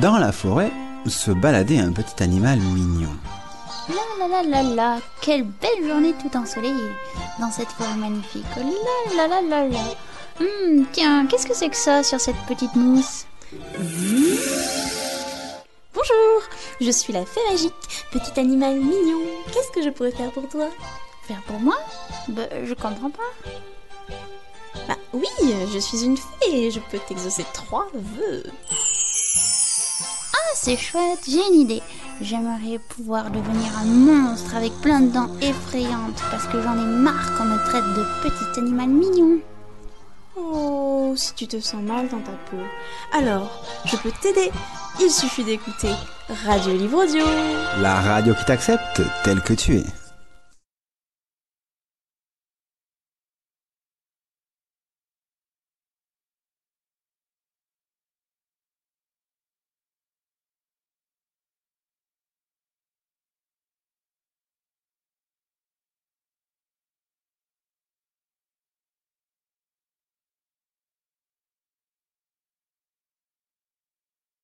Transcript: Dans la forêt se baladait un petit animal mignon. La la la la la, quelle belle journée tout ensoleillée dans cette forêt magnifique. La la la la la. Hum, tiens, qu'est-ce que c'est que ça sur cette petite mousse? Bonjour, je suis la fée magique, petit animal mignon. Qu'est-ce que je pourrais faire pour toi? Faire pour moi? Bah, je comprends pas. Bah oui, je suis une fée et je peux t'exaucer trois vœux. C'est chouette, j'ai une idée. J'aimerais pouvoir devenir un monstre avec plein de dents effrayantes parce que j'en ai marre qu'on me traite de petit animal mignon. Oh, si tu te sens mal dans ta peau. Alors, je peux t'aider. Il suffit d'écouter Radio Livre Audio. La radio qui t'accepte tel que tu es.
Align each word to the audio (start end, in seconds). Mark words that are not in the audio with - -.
Dans 0.00 0.16
la 0.18 0.30
forêt 0.30 0.70
se 1.06 1.32
baladait 1.32 1.78
un 1.78 1.90
petit 1.92 2.22
animal 2.22 2.60
mignon. 2.60 3.10
La 3.88 4.28
la 4.28 4.42
la 4.42 4.62
la 4.62 4.62
la, 4.62 4.98
quelle 5.20 5.42
belle 5.42 5.88
journée 5.88 6.14
tout 6.22 6.36
ensoleillée 6.36 6.92
dans 7.40 7.50
cette 7.50 7.70
forêt 7.70 7.96
magnifique. 7.96 8.44
La 8.56 9.26
la 9.26 9.26
la 9.26 9.42
la 9.42 9.68
la. 9.68 9.80
Hum, 10.40 10.86
tiens, 10.92 11.26
qu'est-ce 11.26 11.48
que 11.48 11.54
c'est 11.54 11.68
que 11.68 11.76
ça 11.76 12.04
sur 12.04 12.20
cette 12.20 12.36
petite 12.46 12.76
mousse? 12.76 13.26
Bonjour, 15.94 16.42
je 16.80 16.90
suis 16.92 17.12
la 17.12 17.26
fée 17.26 17.40
magique, 17.50 17.74
petit 18.12 18.38
animal 18.38 18.76
mignon. 18.76 19.22
Qu'est-ce 19.52 19.72
que 19.72 19.82
je 19.82 19.90
pourrais 19.90 20.12
faire 20.12 20.30
pour 20.30 20.48
toi? 20.48 20.68
Faire 21.26 21.42
pour 21.48 21.58
moi? 21.58 21.76
Bah, 22.28 22.42
je 22.64 22.74
comprends 22.74 23.10
pas. 23.10 23.50
Bah 24.86 24.96
oui, 25.12 25.26
je 25.72 25.78
suis 25.80 26.04
une 26.04 26.16
fée 26.16 26.66
et 26.66 26.70
je 26.70 26.78
peux 26.78 27.00
t'exaucer 27.08 27.44
trois 27.52 27.88
vœux. 27.94 28.44
C'est 30.60 30.76
chouette, 30.76 31.20
j'ai 31.28 31.46
une 31.52 31.60
idée. 31.60 31.82
J'aimerais 32.20 32.80
pouvoir 32.88 33.30
devenir 33.30 33.70
un 33.80 33.84
monstre 33.84 34.56
avec 34.56 34.72
plein 34.82 35.00
de 35.00 35.12
dents 35.12 35.30
effrayantes 35.40 36.20
parce 36.32 36.48
que 36.48 36.60
j'en 36.60 36.74
ai 36.74 36.84
marre 36.84 37.32
qu'on 37.36 37.44
me 37.44 37.56
traite 37.64 37.84
de 37.84 38.04
petit 38.22 38.58
animal 38.58 38.88
mignon. 38.88 39.38
Oh, 40.36 41.14
si 41.16 41.32
tu 41.34 41.46
te 41.46 41.60
sens 41.60 41.80
mal 41.80 42.08
dans 42.08 42.18
ta 42.18 42.32
peau. 42.50 42.56
Alors, 43.16 43.64
je 43.84 43.96
peux 43.98 44.10
t'aider. 44.20 44.50
Il 45.00 45.10
suffit 45.12 45.44
d'écouter 45.44 45.92
Radio 46.44 46.76
Livre 46.76 47.04
Audio. 47.04 47.24
La 47.80 48.00
radio 48.00 48.34
qui 48.34 48.44
t'accepte 48.44 49.00
tel 49.22 49.40
que 49.40 49.54
tu 49.54 49.76
es. 49.76 49.84